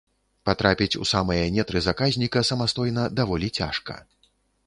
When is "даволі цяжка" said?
3.19-4.01